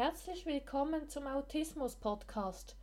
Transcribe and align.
Herzlich 0.00 0.46
willkommen 0.46 1.10
zum 1.10 1.26
Autismus 1.26 1.94
Podcast 1.94 2.74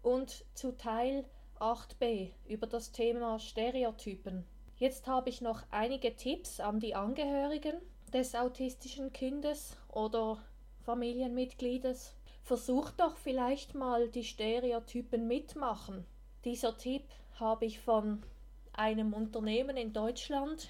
und 0.00 0.44
zu 0.54 0.70
Teil 0.76 1.24
8b 1.58 2.30
über 2.46 2.68
das 2.68 2.92
Thema 2.92 3.40
Stereotypen. 3.40 4.46
Jetzt 4.76 5.08
habe 5.08 5.28
ich 5.28 5.40
noch 5.40 5.64
einige 5.72 6.14
Tipps 6.14 6.60
an 6.60 6.78
die 6.78 6.94
Angehörigen 6.94 7.74
des 8.12 8.36
autistischen 8.36 9.12
Kindes 9.12 9.76
oder 9.88 10.38
Familienmitgliedes. 10.84 12.14
Versucht 12.44 13.00
doch 13.00 13.16
vielleicht 13.16 13.74
mal 13.74 14.08
die 14.08 14.22
Stereotypen 14.22 15.26
mitmachen. 15.26 16.06
Dieser 16.44 16.78
Tipp 16.78 17.08
habe 17.40 17.64
ich 17.64 17.80
von 17.80 18.22
einem 18.72 19.14
Unternehmen 19.14 19.76
in 19.76 19.92
Deutschland, 19.92 20.68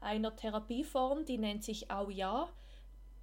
einer 0.00 0.34
Therapieform, 0.34 1.26
die 1.26 1.36
nennt 1.36 1.64
sich 1.64 1.90
Auja. 1.90 2.48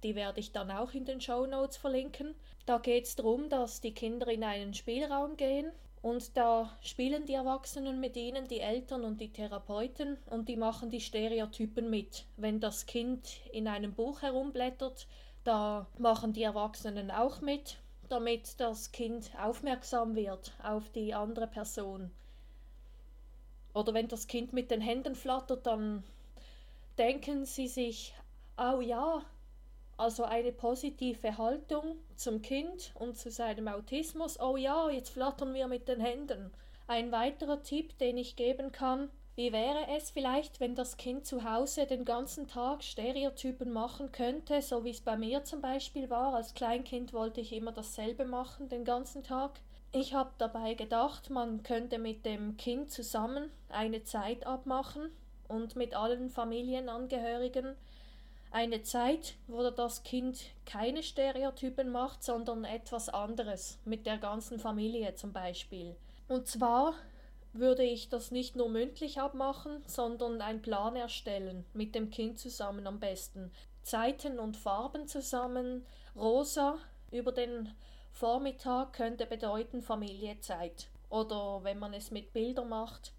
Die 0.02 0.14
werde 0.14 0.40
ich 0.40 0.52
dann 0.52 0.70
auch 0.70 0.92
in 0.92 1.04
den 1.04 1.20
Show 1.20 1.46
Notes 1.46 1.76
verlinken. 1.76 2.34
Da 2.66 2.78
geht 2.78 3.04
es 3.04 3.16
darum, 3.16 3.48
dass 3.48 3.80
die 3.80 3.94
Kinder 3.94 4.28
in 4.28 4.44
einen 4.44 4.74
Spielraum 4.74 5.36
gehen 5.36 5.70
und 6.02 6.36
da 6.36 6.76
spielen 6.80 7.26
die 7.26 7.34
Erwachsenen 7.34 8.00
mit 8.00 8.16
ihnen, 8.16 8.48
die 8.48 8.58
Eltern 8.58 9.04
und 9.04 9.20
die 9.20 9.32
Therapeuten 9.32 10.18
und 10.30 10.48
die 10.48 10.56
machen 10.56 10.90
die 10.90 11.00
Stereotypen 11.00 11.88
mit. 11.88 12.26
Wenn 12.36 12.58
das 12.58 12.86
Kind 12.86 13.40
in 13.52 13.68
einem 13.68 13.94
Buch 13.94 14.22
herumblättert, 14.22 15.06
da 15.44 15.86
machen 15.98 16.32
die 16.32 16.42
Erwachsenen 16.42 17.12
auch 17.12 17.40
mit, 17.40 17.78
damit 18.08 18.60
das 18.60 18.90
Kind 18.90 19.30
aufmerksam 19.40 20.16
wird 20.16 20.52
auf 20.62 20.90
die 20.90 21.14
andere 21.14 21.46
Person. 21.46 22.10
Oder 23.72 23.94
wenn 23.94 24.08
das 24.08 24.26
Kind 24.26 24.52
mit 24.52 24.72
den 24.72 24.80
Händen 24.80 25.14
flattert, 25.14 25.66
dann 25.66 26.02
denken 26.98 27.46
sie 27.46 27.68
sich, 27.68 28.12
oh 28.58 28.80
ja, 28.80 29.22
also 30.02 30.24
eine 30.24 30.50
positive 30.50 31.38
Haltung 31.38 31.96
zum 32.16 32.42
Kind 32.42 32.92
und 32.96 33.16
zu 33.16 33.30
seinem 33.30 33.68
Autismus. 33.68 34.40
Oh 34.40 34.56
ja, 34.56 34.90
jetzt 34.90 35.10
flattern 35.10 35.54
wir 35.54 35.68
mit 35.68 35.86
den 35.86 36.00
Händen. 36.00 36.50
Ein 36.88 37.12
weiterer 37.12 37.62
Tipp, 37.62 37.96
den 37.98 38.18
ich 38.18 38.34
geben 38.34 38.72
kann, 38.72 39.10
wie 39.36 39.52
wäre 39.52 39.86
es 39.96 40.10
vielleicht, 40.10 40.58
wenn 40.58 40.74
das 40.74 40.96
Kind 40.96 41.24
zu 41.24 41.44
Hause 41.44 41.86
den 41.86 42.04
ganzen 42.04 42.48
Tag 42.48 42.82
Stereotypen 42.82 43.72
machen 43.72 44.10
könnte, 44.10 44.60
so 44.60 44.84
wie 44.84 44.90
es 44.90 45.00
bei 45.00 45.16
mir 45.16 45.44
zum 45.44 45.60
Beispiel 45.60 46.10
war. 46.10 46.34
Als 46.34 46.52
Kleinkind 46.54 47.12
wollte 47.12 47.40
ich 47.40 47.52
immer 47.52 47.70
dasselbe 47.70 48.24
machen 48.24 48.68
den 48.68 48.84
ganzen 48.84 49.22
Tag. 49.22 49.60
Ich 49.92 50.14
habe 50.14 50.32
dabei 50.36 50.74
gedacht, 50.74 51.30
man 51.30 51.62
könnte 51.62 51.98
mit 51.98 52.26
dem 52.26 52.56
Kind 52.56 52.90
zusammen 52.90 53.52
eine 53.68 54.02
Zeit 54.02 54.48
abmachen 54.48 55.12
und 55.46 55.76
mit 55.76 55.94
allen 55.94 56.28
Familienangehörigen 56.28 57.76
eine 58.52 58.82
Zeit, 58.82 59.34
wo 59.48 59.68
das 59.70 60.02
Kind 60.02 60.38
keine 60.66 61.02
Stereotypen 61.02 61.90
macht, 61.90 62.22
sondern 62.22 62.64
etwas 62.64 63.08
anderes 63.08 63.78
mit 63.84 64.06
der 64.06 64.18
ganzen 64.18 64.58
Familie 64.58 65.14
zum 65.14 65.32
Beispiel. 65.32 65.96
Und 66.28 66.46
zwar 66.46 66.94
würde 67.54 67.82
ich 67.82 68.08
das 68.08 68.30
nicht 68.30 68.54
nur 68.54 68.68
mündlich 68.68 69.20
abmachen, 69.20 69.82
sondern 69.86 70.40
einen 70.40 70.62
Plan 70.62 70.96
erstellen, 70.96 71.64
mit 71.72 71.94
dem 71.94 72.10
Kind 72.10 72.38
zusammen 72.38 72.86
am 72.86 73.00
besten. 73.00 73.50
Zeiten 73.82 74.38
und 74.38 74.56
Farben 74.56 75.08
zusammen, 75.08 75.84
rosa 76.14 76.78
über 77.10 77.32
den 77.32 77.74
Vormittag 78.10 78.92
könnte 78.92 79.26
bedeuten 79.26 79.82
Familiezeit. 79.82 80.88
Oder 81.08 81.64
wenn 81.64 81.78
man 81.78 81.92
es 81.94 82.10
mit 82.10 82.32
Bildern 82.32 82.68
macht, 82.68 83.12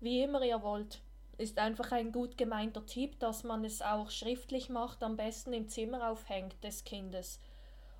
wie 0.00 0.22
immer 0.22 0.42
ihr 0.42 0.62
wollt 0.62 1.00
ist 1.38 1.58
einfach 1.58 1.92
ein 1.92 2.10
gut 2.12 2.36
gemeinter 2.36 2.84
Tipp, 2.84 3.18
dass 3.20 3.44
man 3.44 3.64
es 3.64 3.80
auch 3.80 4.10
schriftlich 4.10 4.68
macht, 4.68 5.02
am 5.02 5.16
besten 5.16 5.52
im 5.52 5.68
Zimmer 5.68 6.10
aufhängt 6.10 6.62
des 6.62 6.84
Kindes. 6.84 7.40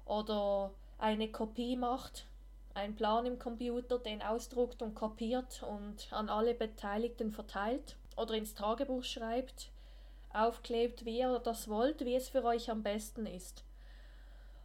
Oder 0.05 0.73
eine 0.99 1.31
Kopie 1.31 1.77
macht, 1.77 2.27
einen 2.75 2.97
Plan 2.97 3.27
im 3.27 3.39
Computer, 3.39 4.01
den 4.01 4.23
ausdruckt 4.23 4.83
und 4.83 4.95
kopiert 4.95 5.63
und 5.63 6.13
an 6.13 6.29
alle 6.29 6.55
Beteiligten 6.55 7.31
verteilt. 7.31 7.97
Oder 8.17 8.35
ins 8.35 8.55
Tagebuch 8.55 9.05
schreibt, 9.05 9.71
aufklebt, 10.33 11.05
wie 11.05 11.21
ihr 11.21 11.39
das 11.39 11.69
wollt, 11.69 12.05
wie 12.05 12.17
es 12.17 12.29
für 12.29 12.45
euch 12.45 12.71
am 12.71 12.83
besten 12.83 13.25
ist. 13.27 13.63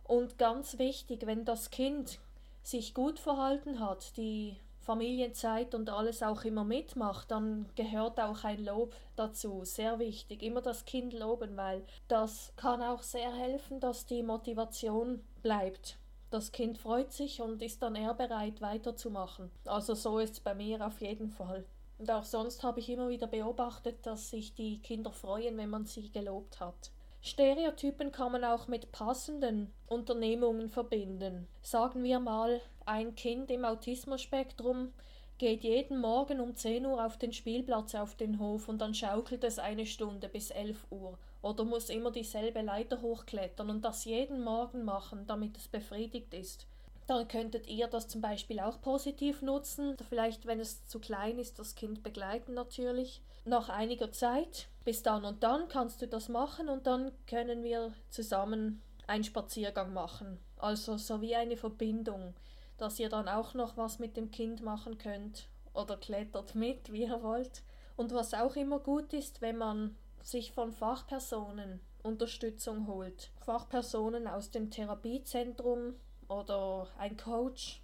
Und 0.03 0.39
ganz 0.39 0.79
wichtig, 0.79 1.27
wenn 1.27 1.45
das 1.45 1.69
Kind 1.69 2.19
sich 2.63 2.95
gut 2.95 3.19
verhalten 3.19 3.79
hat, 3.79 4.17
die 4.17 4.57
Familienzeit 4.83 5.73
und 5.73 5.89
alles 5.89 6.21
auch 6.21 6.43
immer 6.43 6.63
mitmacht, 6.63 7.31
dann 7.31 7.67
gehört 7.75 8.19
auch 8.19 8.43
ein 8.43 8.63
Lob 8.63 8.93
dazu. 9.15 9.63
Sehr 9.63 9.99
wichtig. 9.99 10.43
Immer 10.43 10.61
das 10.61 10.85
Kind 10.85 11.13
loben, 11.13 11.55
weil 11.57 11.83
das 12.07 12.53
kann 12.55 12.81
auch 12.81 13.01
sehr 13.01 13.33
helfen, 13.33 13.79
dass 13.79 14.05
die 14.05 14.23
Motivation 14.23 15.23
bleibt. 15.41 15.97
Das 16.29 16.51
Kind 16.51 16.77
freut 16.77 17.11
sich 17.11 17.41
und 17.41 17.61
ist 17.61 17.83
dann 17.83 17.95
eher 17.95 18.13
bereit 18.13 18.59
weiterzumachen. 18.61 19.51
Also 19.65 19.93
so 19.93 20.19
ist 20.19 20.33
es 20.33 20.39
bei 20.39 20.55
mir 20.55 20.85
auf 20.85 20.99
jeden 20.99 21.29
Fall. 21.29 21.65
Und 21.99 22.09
auch 22.09 22.23
sonst 22.23 22.63
habe 22.63 22.79
ich 22.79 22.89
immer 22.89 23.07
wieder 23.09 23.27
beobachtet, 23.27 24.05
dass 24.05 24.31
sich 24.31 24.53
die 24.55 24.79
Kinder 24.79 25.11
freuen, 25.11 25.57
wenn 25.57 25.69
man 25.69 25.85
sie 25.85 26.11
gelobt 26.11 26.59
hat. 26.59 26.92
Stereotypen 27.25 28.11
kann 28.11 28.33
man 28.33 28.43
auch 28.43 28.67
mit 28.67 28.91
passenden 28.91 29.71
Unternehmungen 29.87 30.69
verbinden. 30.69 31.47
Sagen 31.61 32.03
wir 32.03 32.19
mal, 32.19 32.59
ein 32.85 33.15
Kind 33.15 33.49
im 33.49 33.63
Autismus-Spektrum 33.63 34.91
geht 35.37 35.63
jeden 35.63 36.01
Morgen 36.01 36.41
um 36.41 36.53
10 36.53 36.85
Uhr 36.85 37.05
auf 37.05 37.17
den 37.17 37.31
Spielplatz 37.31 37.95
auf 37.95 38.15
den 38.15 38.39
Hof 38.39 38.67
und 38.67 38.79
dann 38.79 38.93
schaukelt 38.93 39.45
es 39.45 39.57
eine 39.57 39.85
Stunde 39.85 40.27
bis 40.27 40.51
11 40.51 40.85
Uhr 40.89 41.17
oder 41.41 41.63
muss 41.63 41.89
immer 41.89 42.11
dieselbe 42.11 42.61
Leiter 42.61 43.01
hochklettern 43.01 43.69
und 43.69 43.85
das 43.85 44.03
jeden 44.03 44.43
Morgen 44.43 44.83
machen, 44.83 45.25
damit 45.25 45.55
es 45.55 45.69
befriedigt 45.69 46.33
ist. 46.33 46.67
Dann 47.13 47.27
könntet 47.27 47.67
ihr 47.67 47.85
das 47.85 48.07
zum 48.07 48.21
Beispiel 48.21 48.59
auch 48.59 48.81
positiv 48.81 49.43
nutzen. 49.43 49.95
Vielleicht, 50.09 50.47
wenn 50.47 50.59
es 50.59 50.87
zu 50.87 50.99
klein 50.99 51.37
ist, 51.37 51.59
das 51.59 51.75
Kind 51.75 52.01
begleiten 52.01 52.55
natürlich. 52.55 53.21
Nach 53.45 53.69
einiger 53.69 54.11
Zeit, 54.11 54.67
bis 54.83 55.03
dann 55.03 55.23
und 55.23 55.43
dann 55.43 55.67
kannst 55.67 56.01
du 56.01 56.07
das 56.07 56.27
machen 56.27 56.69
und 56.69 56.87
dann 56.87 57.11
können 57.27 57.63
wir 57.63 57.93
zusammen 58.09 58.81
einen 59.05 59.23
Spaziergang 59.23 59.93
machen. 59.93 60.39
Also 60.57 60.97
so 60.97 61.21
wie 61.21 61.35
eine 61.35 61.55
Verbindung, 61.55 62.33
dass 62.77 62.99
ihr 62.99 63.09
dann 63.09 63.27
auch 63.27 63.53
noch 63.53 63.77
was 63.77 63.99
mit 63.99 64.17
dem 64.17 64.31
Kind 64.31 64.63
machen 64.63 64.97
könnt 64.97 65.49
oder 65.75 65.97
klettert 65.97 66.55
mit, 66.55 66.91
wie 66.91 67.03
ihr 67.03 67.21
wollt. 67.21 67.61
Und 67.95 68.11
was 68.11 68.33
auch 68.33 68.55
immer 68.55 68.79
gut 68.79 69.13
ist, 69.13 69.39
wenn 69.39 69.57
man 69.57 69.95
sich 70.23 70.51
von 70.51 70.71
Fachpersonen 70.71 71.79
Unterstützung 72.01 72.87
holt. 72.87 73.29
Fachpersonen 73.45 74.27
aus 74.27 74.49
dem 74.49 74.71
Therapiezentrum 74.71 75.93
oder 76.33 76.87
ein 76.97 77.17
Coach, 77.17 77.81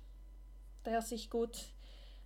der 0.86 1.02
sich 1.02 1.30
gut 1.30 1.58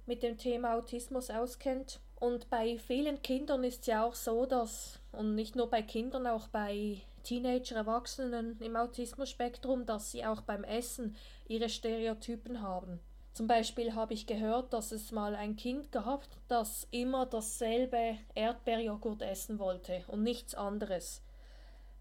mit 0.06 0.24
dem 0.24 0.38
Thema 0.38 0.76
Autismus 0.76 1.30
auskennt. 1.30 2.00
Und 2.20 2.50
bei 2.50 2.78
vielen 2.78 3.22
Kindern 3.22 3.64
ist 3.64 3.82
es 3.82 3.88
ja 3.88 4.06
auch 4.06 4.16
so, 4.16 4.46
dass, 4.46 5.00
und 5.12 5.36
nicht 5.36 5.56
nur 5.56 5.70
bei 5.70 5.82
Kindern, 5.82 6.28
auch 6.28 6.48
bei 6.48 7.02
Teenager, 7.24 7.76
Erwachsenen 7.76 8.58
im 8.60 8.76
Autismus-Spektrum, 8.76 9.86
dass 9.86 10.12
sie 10.12 10.26
auch 10.26 10.42
beim 10.42 10.64
Essen 10.64 11.16
ihre 11.48 11.70
Stereotypen 11.70 12.62
haben. 12.62 13.00
Zum 13.34 13.48
Beispiel 13.48 13.96
habe 13.96 14.14
ich 14.14 14.28
gehört, 14.28 14.74
dass 14.74 14.92
es 14.92 15.12
mal 15.12 15.36
ein 15.36 15.56
Kind 15.56 15.92
gab, 15.92 16.24
das 16.50 16.88
immer 16.92 17.26
dasselbe 17.26 18.18
Erdbeerjoghurt 18.36 19.24
essen 19.24 19.58
wollte 19.58 20.04
und 20.08 20.22
nichts 20.22 20.54
anderes. 20.54 21.22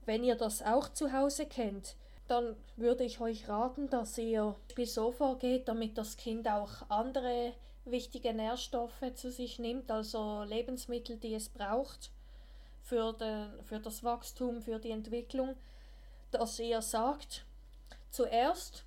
Wenn 0.05 0.25
ihr 0.25 0.35
das 0.35 0.63
auch 0.63 0.89
zu 0.89 1.13
Hause 1.13 1.47
kennt, 1.47 1.97
dann 2.33 2.57
würde 2.77 3.05
ich 3.05 3.21
euch 3.21 3.47
raten, 3.47 3.91
dass 3.91 4.17
ihr 4.17 4.57
so 4.87 5.13
vorgeht, 5.13 5.69
damit 5.69 5.99
das 5.99 6.17
Kind 6.17 6.49
auch 6.49 6.89
andere 6.89 7.53
wichtige 7.85 8.33
Nährstoffe 8.33 9.05
zu 9.15 9.31
sich 9.31 9.59
nimmt, 9.59 9.91
also 9.91 10.43
Lebensmittel, 10.45 11.19
die 11.19 11.35
es 11.35 11.51
braucht 11.51 12.11
für, 12.81 13.13
den, 13.13 13.63
für 13.65 13.81
das 13.81 14.03
Wachstum, 14.03 14.63
für 14.63 14.79
die 14.79 14.93
Entwicklung, 14.93 15.57
dass 16.31 16.59
ihr 16.59 16.81
sagt, 16.81 17.45
zuerst 18.11 18.85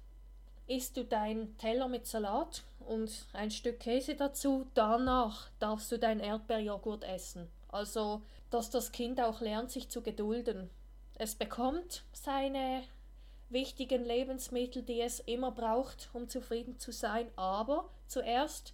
isst 0.66 0.98
du 0.98 1.06
deinen 1.06 1.56
Teller 1.60 1.88
mit 1.88 2.08
Salat 2.08 2.64
und 2.80 3.12
ein 3.34 3.52
Stück 3.52 3.80
Käse 3.80 4.16
dazu, 4.16 4.66
danach 4.74 5.50
darfst 5.60 5.92
du 5.92 6.00
dein 6.00 6.20
Erdbeerjoghurt 6.20 7.04
essen. 7.04 7.48
Also, 7.68 8.24
dass 8.50 8.72
das 8.72 8.92
Kind 8.92 9.22
auch 9.22 9.40
lernt, 9.40 9.70
sich 9.70 9.90
zu 9.90 10.02
gedulden. 10.02 10.72
Es 11.14 11.36
bekommt 11.36 12.04
seine 12.12 12.84
wichtigen 13.50 14.04
Lebensmittel, 14.04 14.84
die 14.84 15.02
es 15.02 15.20
immer 15.20 15.52
braucht, 15.52 16.10
um 16.14 16.28
zufrieden 16.28 16.80
zu 16.80 16.92
sein. 16.92 17.28
Aber 17.36 17.90
zuerst 18.08 18.74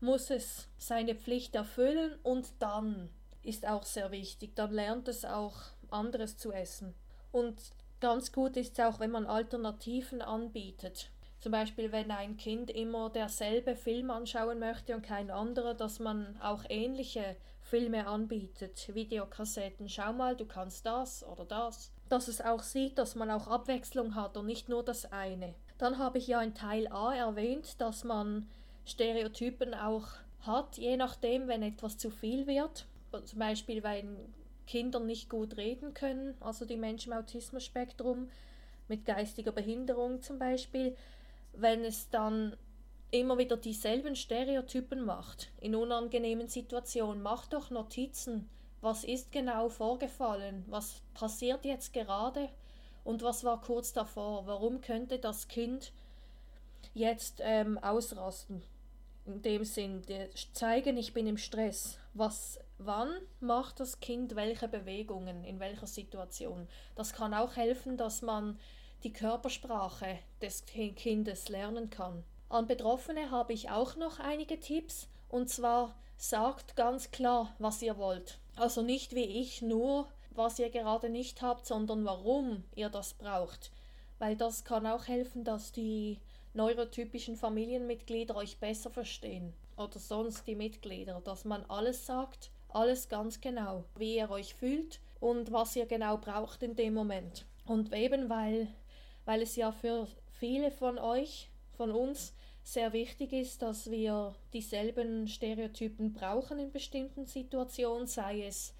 muss 0.00 0.30
es 0.30 0.68
seine 0.78 1.14
Pflicht 1.14 1.54
erfüllen 1.54 2.18
und 2.22 2.52
dann 2.58 3.10
ist 3.42 3.66
auch 3.66 3.84
sehr 3.84 4.10
wichtig. 4.10 4.54
Dann 4.54 4.72
lernt 4.72 5.08
es 5.08 5.24
auch 5.24 5.54
anderes 5.90 6.36
zu 6.36 6.52
essen. 6.52 6.94
Und 7.32 7.60
ganz 8.00 8.32
gut 8.32 8.56
ist 8.56 8.78
es 8.78 8.84
auch, 8.84 9.00
wenn 9.00 9.10
man 9.10 9.26
Alternativen 9.26 10.22
anbietet. 10.22 11.10
Zum 11.40 11.52
Beispiel, 11.52 11.92
wenn 11.92 12.10
ein 12.10 12.38
Kind 12.38 12.70
immer 12.70 13.10
derselbe 13.10 13.76
Film 13.76 14.10
anschauen 14.10 14.58
möchte 14.58 14.94
und 14.94 15.02
kein 15.02 15.30
anderer, 15.30 15.74
dass 15.74 15.98
man 15.98 16.40
auch 16.40 16.64
ähnliche 16.70 17.36
Filme 17.60 18.06
anbietet, 18.06 18.94
Videokassetten. 18.94 19.88
Schau 19.88 20.12
mal, 20.12 20.36
du 20.36 20.46
kannst 20.46 20.86
das 20.86 21.22
oder 21.26 21.44
das. 21.44 21.93
Dass 22.08 22.28
es 22.28 22.40
auch 22.40 22.62
sieht, 22.62 22.98
dass 22.98 23.14
man 23.14 23.30
auch 23.30 23.46
Abwechslung 23.46 24.14
hat 24.14 24.36
und 24.36 24.46
nicht 24.46 24.68
nur 24.68 24.82
das 24.82 25.10
eine. 25.12 25.54
Dann 25.78 25.98
habe 25.98 26.18
ich 26.18 26.26
ja 26.26 26.40
in 26.42 26.54
Teil 26.54 26.86
A 26.88 27.14
erwähnt, 27.14 27.80
dass 27.80 28.04
man 28.04 28.48
Stereotypen 28.86 29.74
auch 29.74 30.08
hat, 30.40 30.76
je 30.76 30.96
nachdem, 30.96 31.48
wenn 31.48 31.62
etwas 31.62 31.96
zu 31.98 32.10
viel 32.10 32.46
wird. 32.46 32.86
Zum 33.24 33.38
Beispiel, 33.38 33.82
wenn 33.82 34.16
Kinder 34.66 35.00
nicht 35.00 35.28
gut 35.28 35.56
reden 35.56 35.94
können, 35.94 36.36
also 36.40 36.64
die 36.64 36.76
Menschen 36.76 37.12
im 37.12 37.18
Autismus-Spektrum 37.18 38.28
mit 38.88 39.04
geistiger 39.04 39.52
Behinderung 39.52 40.20
zum 40.20 40.38
Beispiel, 40.38 40.96
wenn 41.52 41.84
es 41.84 42.10
dann 42.10 42.56
immer 43.10 43.38
wieder 43.38 43.56
dieselben 43.56 44.16
Stereotypen 44.16 45.04
macht 45.04 45.50
in 45.60 45.74
unangenehmen 45.74 46.48
Situationen. 46.48 47.22
Macht 47.22 47.52
doch 47.52 47.70
Notizen. 47.70 48.48
Was 48.84 49.02
ist 49.02 49.32
genau 49.32 49.70
vorgefallen? 49.70 50.62
Was 50.68 51.00
passiert 51.14 51.64
jetzt 51.64 51.94
gerade? 51.94 52.50
Und 53.02 53.22
was 53.22 53.42
war 53.42 53.62
kurz 53.62 53.94
davor? 53.94 54.46
Warum 54.46 54.82
könnte 54.82 55.18
das 55.18 55.48
Kind 55.48 55.90
jetzt 56.92 57.40
ähm, 57.42 57.78
ausrasten? 57.78 58.62
In 59.24 59.40
dem 59.40 59.64
Sinn, 59.64 60.02
zeigen, 60.52 60.98
ich 60.98 61.14
bin 61.14 61.26
im 61.26 61.38
Stress. 61.38 61.98
Was, 62.12 62.60
wann 62.76 63.08
macht 63.40 63.80
das 63.80 64.00
Kind 64.00 64.36
welche 64.36 64.68
Bewegungen, 64.68 65.44
in 65.44 65.60
welcher 65.60 65.86
Situation? 65.86 66.68
Das 66.94 67.14
kann 67.14 67.32
auch 67.32 67.56
helfen, 67.56 67.96
dass 67.96 68.20
man 68.20 68.58
die 69.02 69.14
Körpersprache 69.14 70.18
des 70.42 70.66
Kindes 70.66 71.48
lernen 71.48 71.88
kann. 71.88 72.22
An 72.50 72.66
Betroffene 72.66 73.30
habe 73.30 73.54
ich 73.54 73.70
auch 73.70 73.96
noch 73.96 74.18
einige 74.18 74.60
Tipps 74.60 75.08
und 75.30 75.48
zwar 75.48 75.94
sagt 76.18 76.76
ganz 76.76 77.12
klar, 77.12 77.54
was 77.58 77.80
ihr 77.80 77.96
wollt. 77.96 78.40
Also 78.56 78.82
nicht 78.82 79.14
wie 79.14 79.24
ich 79.24 79.62
nur, 79.62 80.08
was 80.30 80.58
ihr 80.58 80.70
gerade 80.70 81.08
nicht 81.08 81.42
habt, 81.42 81.66
sondern 81.66 82.04
warum 82.04 82.64
ihr 82.74 82.88
das 82.88 83.14
braucht. 83.14 83.70
Weil 84.18 84.36
das 84.36 84.64
kann 84.64 84.86
auch 84.86 85.06
helfen, 85.08 85.44
dass 85.44 85.72
die 85.72 86.18
neurotypischen 86.54 87.36
Familienmitglieder 87.36 88.36
euch 88.36 88.58
besser 88.58 88.90
verstehen 88.90 89.52
oder 89.76 89.98
sonst 89.98 90.46
die 90.46 90.54
Mitglieder, 90.54 91.20
dass 91.24 91.44
man 91.44 91.64
alles 91.66 92.06
sagt, 92.06 92.50
alles 92.68 93.08
ganz 93.08 93.40
genau, 93.40 93.84
wie 93.96 94.16
ihr 94.16 94.30
euch 94.30 94.54
fühlt 94.54 95.00
und 95.20 95.52
was 95.52 95.74
ihr 95.76 95.86
genau 95.86 96.16
braucht 96.16 96.62
in 96.62 96.76
dem 96.76 96.94
Moment. 96.94 97.44
Und 97.66 97.92
eben 97.92 98.28
weil, 98.28 98.68
weil 99.24 99.42
es 99.42 99.56
ja 99.56 99.72
für 99.72 100.06
viele 100.38 100.70
von 100.70 100.98
euch, 100.98 101.50
von 101.76 101.90
uns, 101.90 102.34
sehr 102.64 102.92
wichtig 102.94 103.32
ist, 103.32 103.60
dass 103.62 103.90
wir 103.90 104.34
dieselben 104.54 105.28
Stereotypen 105.28 106.12
brauchen 106.14 106.58
in 106.58 106.72
bestimmten 106.72 107.26
Situationen, 107.26 108.06
sei 108.06 108.46
es 108.46 108.72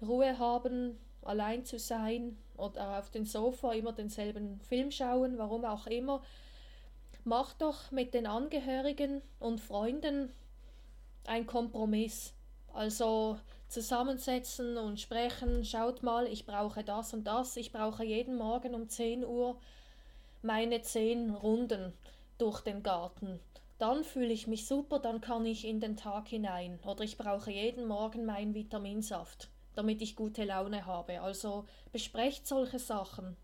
Ruhe 0.00 0.38
haben, 0.38 0.96
allein 1.22 1.64
zu 1.64 1.78
sein 1.78 2.38
oder 2.56 2.98
auf 2.98 3.10
dem 3.10 3.26
Sofa 3.26 3.72
immer 3.72 3.92
denselben 3.92 4.60
Film 4.60 4.90
schauen, 4.90 5.38
warum 5.38 5.64
auch 5.64 5.86
immer. 5.88 6.22
Macht 7.24 7.60
doch 7.60 7.90
mit 7.90 8.14
den 8.14 8.26
Angehörigen 8.26 9.20
und 9.40 9.60
Freunden 9.60 10.32
ein 11.26 11.46
Kompromiss. 11.46 12.32
Also 12.72 13.38
zusammensetzen 13.68 14.76
und 14.76 15.00
sprechen, 15.00 15.64
schaut 15.64 16.02
mal, 16.02 16.26
ich 16.26 16.46
brauche 16.46 16.84
das 16.84 17.12
und 17.12 17.24
das, 17.24 17.56
ich 17.56 17.72
brauche 17.72 18.04
jeden 18.04 18.36
Morgen 18.36 18.74
um 18.74 18.88
10 18.88 19.24
Uhr 19.24 19.58
meine 20.42 20.80
10 20.80 21.30
Runden 21.30 21.92
durch 22.40 22.60
den 22.60 22.82
Garten. 22.82 23.40
Dann 23.78 24.04
fühle 24.04 24.32
ich 24.32 24.46
mich 24.46 24.66
super, 24.66 24.98
dann 24.98 25.20
kann 25.20 25.46
ich 25.46 25.66
in 25.66 25.80
den 25.80 25.96
Tag 25.96 26.28
hinein. 26.28 26.78
Oder 26.84 27.02
ich 27.02 27.16
brauche 27.16 27.50
jeden 27.50 27.86
Morgen 27.86 28.26
meinen 28.26 28.54
Vitaminsaft, 28.54 29.48
damit 29.74 30.02
ich 30.02 30.16
gute 30.16 30.44
Laune 30.44 30.86
habe. 30.86 31.20
Also 31.22 31.64
besprecht 31.92 32.46
solche 32.46 32.78
Sachen, 32.78 33.36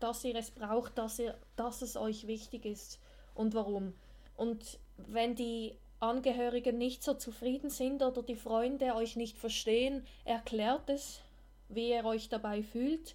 dass 0.00 0.24
ihr 0.24 0.34
es 0.34 0.50
braucht, 0.50 0.96
dass, 0.96 1.18
ihr, 1.18 1.36
dass 1.56 1.82
es 1.82 1.96
euch 1.96 2.26
wichtig 2.26 2.64
ist 2.64 3.00
und 3.34 3.54
warum. 3.54 3.94
Und 4.36 4.78
wenn 4.96 5.34
die 5.34 5.76
Angehörigen 6.00 6.78
nicht 6.78 7.02
so 7.04 7.14
zufrieden 7.14 7.70
sind 7.70 8.02
oder 8.02 8.22
die 8.22 8.34
Freunde 8.34 8.94
euch 8.94 9.16
nicht 9.16 9.38
verstehen, 9.38 10.06
erklärt 10.24 10.88
es, 10.88 11.20
wie 11.68 11.90
ihr 11.90 12.04
euch 12.04 12.28
dabei 12.28 12.62
fühlt 12.62 13.14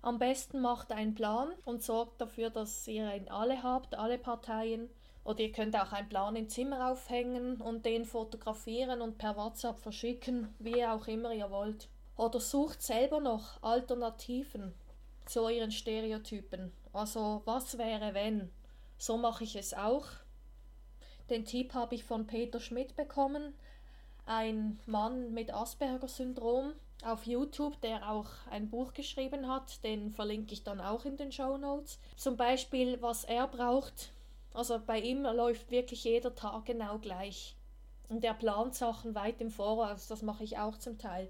am 0.00 0.18
besten 0.18 0.60
macht 0.60 0.92
einen 0.92 1.14
Plan 1.14 1.50
und 1.64 1.82
sorgt 1.82 2.20
dafür, 2.20 2.50
dass 2.50 2.86
ihr 2.86 3.14
ihn 3.14 3.28
alle 3.28 3.62
habt, 3.62 3.94
alle 3.96 4.18
Parteien. 4.18 4.88
Oder 5.24 5.40
ihr 5.40 5.52
könnt 5.52 5.76
auch 5.76 5.92
einen 5.92 6.08
Plan 6.08 6.36
im 6.36 6.48
Zimmer 6.48 6.90
aufhängen 6.90 7.60
und 7.60 7.84
den 7.84 8.04
fotografieren 8.04 9.02
und 9.02 9.18
per 9.18 9.36
WhatsApp 9.36 9.78
verschicken, 9.78 10.54
wie 10.58 10.84
auch 10.86 11.06
immer 11.06 11.32
ihr 11.32 11.50
wollt. 11.50 11.88
Oder 12.16 12.40
sucht 12.40 12.82
selber 12.82 13.20
noch 13.20 13.62
Alternativen 13.62 14.74
zu 15.26 15.42
euren 15.42 15.70
Stereotypen. 15.70 16.72
Also 16.92 17.42
was 17.44 17.76
wäre 17.76 18.14
wenn? 18.14 18.50
So 18.96 19.16
mache 19.16 19.44
ich 19.44 19.56
es 19.56 19.74
auch. 19.74 20.06
Den 21.30 21.44
Tipp 21.44 21.74
habe 21.74 21.94
ich 21.94 22.04
von 22.04 22.26
Peter 22.26 22.58
Schmidt 22.58 22.96
bekommen, 22.96 23.54
ein 24.28 24.78
Mann 24.86 25.32
mit 25.32 25.52
Asperger-Syndrom, 25.52 26.74
auf 27.04 27.26
YouTube, 27.26 27.80
der 27.80 28.10
auch 28.10 28.26
ein 28.50 28.68
Buch 28.68 28.92
geschrieben 28.92 29.48
hat, 29.48 29.82
den 29.84 30.10
verlinke 30.10 30.52
ich 30.52 30.64
dann 30.64 30.80
auch 30.80 31.04
in 31.04 31.16
den 31.16 31.32
Show 31.32 31.56
Notes. 31.56 31.98
Zum 32.16 32.36
Beispiel, 32.36 33.00
was 33.00 33.24
er 33.24 33.46
braucht. 33.46 34.10
Also 34.52 34.80
bei 34.84 35.00
ihm 35.00 35.22
läuft 35.22 35.70
wirklich 35.70 36.04
jeder 36.04 36.34
Tag 36.34 36.66
genau 36.66 36.98
gleich. 36.98 37.54
Und 38.08 38.24
er 38.24 38.34
plant 38.34 38.74
Sachen 38.74 39.14
weit 39.14 39.40
im 39.40 39.50
Voraus, 39.50 40.08
das 40.08 40.22
mache 40.22 40.42
ich 40.42 40.58
auch 40.58 40.76
zum 40.78 40.98
Teil. 40.98 41.28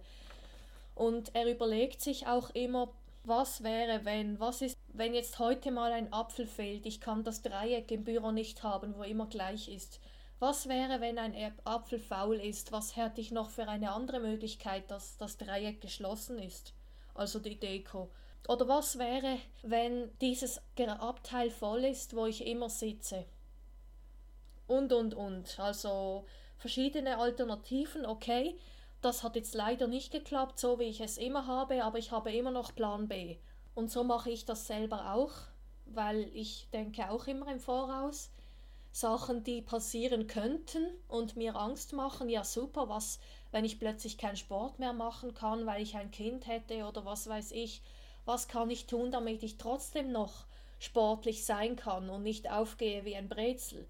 Und 0.95 1.35
er 1.35 1.51
überlegt 1.51 2.01
sich 2.01 2.27
auch 2.27 2.51
immer, 2.51 2.89
was 3.25 3.63
wäre, 3.63 4.05
wenn, 4.05 4.41
was 4.41 4.63
ist, 4.63 4.79
wenn 4.95 5.13
jetzt 5.13 5.39
heute 5.39 5.71
mal 5.71 5.93
ein 5.93 6.13
Apfel 6.13 6.47
fehlt, 6.47 6.87
ich 6.87 7.01
kann 7.01 7.25
das 7.25 7.43
Dreieck 7.43 7.91
im 7.91 8.05
Büro 8.05 8.31
nicht 8.31 8.63
haben, 8.63 8.97
wo 8.97 9.03
immer 9.03 9.27
gleich 9.27 9.69
ist. 9.69 10.01
Was 10.41 10.69
wäre, 10.69 11.01
wenn 11.01 11.19
ein 11.19 11.35
Apfel 11.65 11.99
faul 11.99 12.37
ist? 12.37 12.71
Was 12.71 12.97
hätte 12.97 13.21
ich 13.21 13.33
noch 13.33 13.51
für 13.51 13.67
eine 13.67 13.91
andere 13.91 14.21
Möglichkeit, 14.21 14.91
dass 14.91 15.17
das 15.17 15.37
Dreieck 15.37 15.81
geschlossen 15.81 16.39
ist? 16.39 16.75
Also 17.15 17.41
die 17.41 17.59
Deko. 17.59 18.11
Oder 18.47 18.69
was 18.69 18.99
wäre, 18.99 19.39
wenn 19.63 20.17
dieses 20.21 20.63
Abteil 20.79 21.51
voll 21.51 21.85
ist, 21.85 22.15
wo 22.15 22.27
ich 22.27 22.47
immer 22.47 22.71
sitze? 22.71 23.27
Und, 24.69 24.93
und, 24.93 25.15
und. 25.15 25.59
Also 25.59 26.25
verschiedene 26.57 27.19
Alternativen, 27.19 28.07
okay. 28.07 28.57
Das 29.01 29.23
hat 29.23 29.37
jetzt 29.37 29.55
leider 29.55 29.89
nicht 29.89 30.13
geklappt, 30.13 30.59
so 30.59 30.79
wie 30.79 30.85
ich 30.85 31.01
es 31.01 31.19
immer 31.19 31.47
habe, 31.47 31.85
aber 31.85 31.99
ich 31.99 32.11
habe 32.13 32.33
immer 32.33 32.51
noch 32.51 32.75
Plan 32.75 33.09
B. 33.09 33.39
Und 33.75 33.91
so 33.91 34.05
mache 34.05 34.31
ich 34.31 34.45
das 34.45 34.67
selber 34.67 35.15
auch, 35.15 35.33
weil 35.87 36.31
ich 36.35 36.69
denke 36.73 37.11
auch 37.11 37.27
immer 37.27 37.51
im 37.51 37.61
Voraus. 37.61 38.31
Sachen, 38.93 39.45
die 39.45 39.63
passieren 39.63 40.27
könnten 40.27 40.87
und 41.09 41.37
mir 41.37 41.57
Angst 41.57 41.93
machen, 41.93 42.29
ja 42.29 42.43
super, 42.43 42.89
was, 42.89 43.21
wenn 43.51 43.65
ich 43.65 43.79
plötzlich 43.79 44.19
keinen 44.19 44.37
Sport 44.37 44.79
mehr 44.79 44.93
machen 44.93 45.35
kann, 45.35 45.67
weil 45.67 45.83
ich 45.83 45.97
ein 45.97 46.11
Kind 46.11 46.47
hätte 46.47 46.85
oder 46.85 47.05
was 47.05 47.29
weiß 47.29 47.53
ich, 47.53 47.83
was 48.25 48.49
kann 48.49 48.71
ich 48.71 48.87
tun, 48.87 49.11
damit 49.11 49.43
ich 49.43 49.57
trotzdem 49.57 50.13
noch 50.13 50.45
sportlich 50.79 51.45
sein 51.45 51.77
kann 51.77 52.11
und 52.11 52.23
nicht 52.23 52.51
aufgehe 52.51 53.05
wie 53.05 53.17
ein 53.17 53.29
Brezel. 53.29 53.87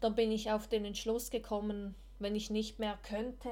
Dann 0.00 0.14
bin 0.14 0.32
ich 0.32 0.50
auf 0.50 0.66
den 0.66 0.84
Entschluss 0.84 1.30
gekommen, 1.30 1.94
wenn 2.18 2.34
ich 2.34 2.50
nicht 2.50 2.78
mehr 2.78 2.98
könnte, 3.02 3.50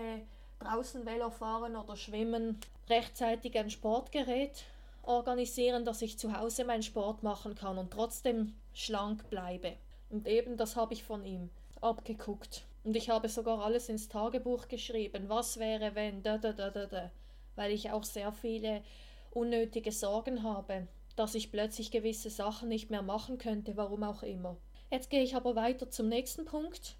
draußen 0.58 1.06
Velo 1.06 1.30
fahren 1.30 1.76
oder 1.76 1.96
schwimmen, 1.96 2.58
rechtzeitig 2.88 3.58
ein 3.58 3.70
Sportgerät 3.70 4.64
organisieren, 5.02 5.84
dass 5.84 6.02
ich 6.02 6.18
zu 6.18 6.36
Hause 6.38 6.64
meinen 6.64 6.82
Sport 6.82 7.22
machen 7.22 7.54
kann 7.54 7.78
und 7.78 7.92
trotzdem 7.92 8.54
schlank 8.74 9.28
bleibe. 9.30 9.74
Und 10.10 10.26
eben 10.26 10.56
das 10.56 10.76
habe 10.76 10.92
ich 10.92 11.04
von 11.04 11.24
ihm 11.24 11.50
abgeguckt. 11.80 12.66
Und 12.84 12.96
ich 12.96 13.10
habe 13.10 13.28
sogar 13.28 13.62
alles 13.62 13.88
ins 13.88 14.08
Tagebuch 14.08 14.68
geschrieben. 14.68 15.28
Was 15.28 15.58
wäre, 15.58 15.94
wenn, 15.94 16.22
da, 16.22 16.38
da, 16.38 16.52
da, 16.52 16.70
da, 16.70 16.86
da. 16.86 17.10
Weil 17.56 17.72
ich 17.72 17.90
auch 17.90 18.04
sehr 18.04 18.32
viele 18.32 18.82
unnötige 19.30 19.92
Sorgen 19.92 20.42
habe, 20.42 20.88
dass 21.14 21.34
ich 21.34 21.52
plötzlich 21.52 21.90
gewisse 21.90 22.30
Sachen 22.30 22.68
nicht 22.68 22.90
mehr 22.90 23.02
machen 23.02 23.38
könnte, 23.38 23.76
warum 23.76 24.02
auch 24.02 24.22
immer. 24.22 24.56
Jetzt 24.90 25.10
gehe 25.10 25.22
ich 25.22 25.36
aber 25.36 25.54
weiter 25.54 25.90
zum 25.90 26.08
nächsten 26.08 26.44
Punkt. 26.44 26.96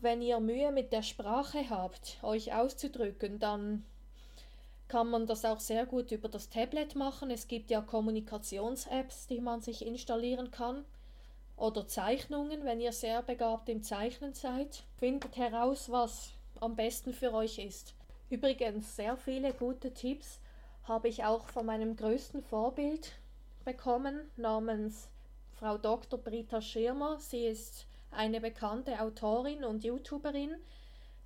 Wenn 0.00 0.22
ihr 0.22 0.40
Mühe 0.40 0.70
mit 0.70 0.92
der 0.92 1.02
Sprache 1.02 1.68
habt, 1.68 2.18
euch 2.22 2.54
auszudrücken, 2.54 3.38
dann 3.38 3.84
kann 4.86 5.10
man 5.10 5.26
das 5.26 5.44
auch 5.44 5.60
sehr 5.60 5.84
gut 5.84 6.12
über 6.12 6.28
das 6.28 6.48
Tablet 6.48 6.94
machen. 6.94 7.30
Es 7.30 7.48
gibt 7.48 7.70
ja 7.70 7.82
Kommunikations-Apps, 7.82 9.26
die 9.26 9.40
man 9.40 9.60
sich 9.60 9.84
installieren 9.84 10.50
kann 10.50 10.84
oder 11.58 11.86
Zeichnungen, 11.86 12.64
wenn 12.64 12.80
ihr 12.80 12.92
sehr 12.92 13.22
begabt 13.22 13.68
im 13.68 13.82
Zeichnen 13.82 14.32
seid. 14.34 14.84
Findet 14.98 15.36
heraus, 15.36 15.90
was 15.90 16.30
am 16.60 16.76
besten 16.76 17.12
für 17.12 17.34
euch 17.34 17.58
ist. 17.58 17.94
Übrigens, 18.30 18.96
sehr 18.96 19.16
viele 19.16 19.52
gute 19.52 19.92
Tipps 19.92 20.40
habe 20.84 21.08
ich 21.08 21.24
auch 21.24 21.48
von 21.48 21.66
meinem 21.66 21.96
größten 21.96 22.42
Vorbild 22.42 23.12
bekommen, 23.64 24.30
namens 24.36 25.08
Frau 25.58 25.76
Dr. 25.76 26.18
Britta 26.18 26.60
Schirmer. 26.60 27.18
Sie 27.18 27.46
ist 27.46 27.86
eine 28.10 28.40
bekannte 28.40 29.00
Autorin 29.00 29.64
und 29.64 29.84
YouTuberin. 29.84 30.56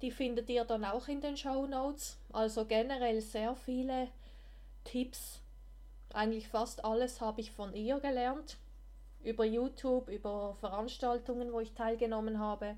Die 0.01 0.11
findet 0.11 0.49
ihr 0.49 0.65
dann 0.65 0.85
auch 0.85 1.07
in 1.09 1.21
den 1.21 1.37
Show 1.37 1.67
Notes. 1.67 2.19
Also 2.33 2.65
generell 2.65 3.21
sehr 3.21 3.55
viele 3.55 4.09
Tipps 4.85 5.43
Eigentlich 6.15 6.49
fast 6.49 6.85
alles 6.85 7.21
habe 7.21 7.41
ich 7.41 7.53
von 7.53 7.75
ihr 7.75 7.99
gelernt. 8.01 8.59
Über 9.25 9.45
YouTube, 9.45 10.09
über 10.09 10.55
Veranstaltungen, 10.61 11.53
wo 11.53 11.61
ich 11.61 11.73
teilgenommen 11.73 12.39
habe. 12.39 12.77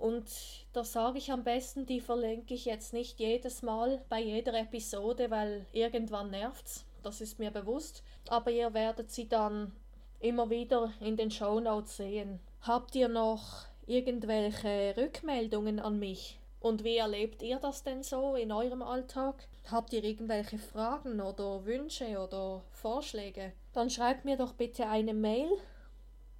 Und 0.00 0.30
da 0.72 0.82
sage 0.82 1.18
ich 1.18 1.30
am 1.30 1.44
besten, 1.44 1.84
die 1.84 2.00
verlinke 2.00 2.54
ich 2.54 2.64
jetzt 2.64 2.94
nicht 2.94 3.20
jedes 3.20 3.62
Mal 3.62 4.02
bei 4.08 4.20
jeder 4.20 4.54
Episode, 4.54 5.30
weil 5.30 5.66
irgendwann 5.72 6.30
nervt's. 6.30 6.86
Das 7.02 7.20
ist 7.20 7.38
mir 7.38 7.50
bewusst. 7.50 8.02
Aber 8.28 8.50
ihr 8.50 8.72
werdet 8.72 9.10
sie 9.10 9.28
dann 9.28 9.72
immer 10.20 10.48
wieder 10.48 10.92
in 11.00 11.16
den 11.16 11.30
Show 11.30 11.60
Notes 11.60 11.98
sehen. 11.98 12.40
Habt 12.62 12.94
ihr 12.94 13.08
noch 13.08 13.66
irgendwelche 13.86 14.94
Rückmeldungen 14.96 15.80
an 15.80 15.98
mich? 15.98 16.39
Und 16.60 16.84
wie 16.84 16.98
erlebt 16.98 17.42
ihr 17.42 17.58
das 17.58 17.82
denn 17.82 18.02
so 18.02 18.36
in 18.36 18.52
eurem 18.52 18.82
Alltag? 18.82 19.48
Habt 19.70 19.94
ihr 19.94 20.04
irgendwelche 20.04 20.58
Fragen 20.58 21.18
oder 21.20 21.64
Wünsche 21.64 22.18
oder 22.18 22.60
Vorschläge? 22.72 23.54
Dann 23.72 23.88
schreibt 23.88 24.26
mir 24.26 24.36
doch 24.36 24.52
bitte 24.52 24.86
eine 24.86 25.14
Mail 25.14 25.48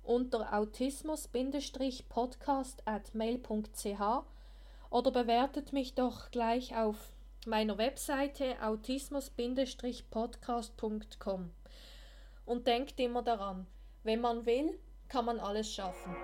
unter 0.02 0.52
autismus-podcast 0.52 2.82
at 2.84 3.14
mail.ch 3.14 4.02
oder 4.90 5.10
bewertet 5.10 5.72
mich 5.72 5.94
doch 5.94 6.30
gleich 6.30 6.76
auf 6.76 6.98
meiner 7.46 7.78
Webseite 7.78 8.56
autismus-podcast.com. 8.62 11.50
Und 12.44 12.66
denkt 12.66 13.00
immer 13.00 13.22
daran, 13.22 13.66
wenn 14.02 14.20
man 14.20 14.44
will, 14.44 14.78
kann 15.08 15.24
man 15.24 15.40
alles 15.40 15.72
schaffen. 15.72 16.14